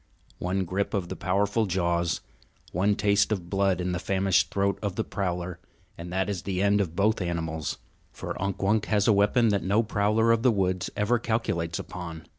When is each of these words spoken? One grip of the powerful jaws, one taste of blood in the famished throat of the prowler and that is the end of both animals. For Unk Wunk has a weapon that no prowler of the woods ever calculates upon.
One 0.39 0.65
grip 0.65 0.95
of 0.95 1.09
the 1.09 1.15
powerful 1.15 1.67
jaws, 1.67 2.21
one 2.71 2.95
taste 2.95 3.31
of 3.31 3.51
blood 3.51 3.79
in 3.79 3.91
the 3.91 3.99
famished 3.99 4.49
throat 4.49 4.79
of 4.81 4.95
the 4.95 5.03
prowler 5.03 5.59
and 5.95 6.11
that 6.11 6.27
is 6.27 6.41
the 6.41 6.59
end 6.63 6.81
of 6.81 6.95
both 6.95 7.21
animals. 7.21 7.77
For 8.11 8.33
Unk 8.41 8.63
Wunk 8.63 8.85
has 8.87 9.07
a 9.07 9.13
weapon 9.13 9.49
that 9.49 9.61
no 9.61 9.83
prowler 9.83 10.31
of 10.31 10.41
the 10.41 10.49
woods 10.49 10.89
ever 10.97 11.19
calculates 11.19 11.77
upon. 11.77 12.25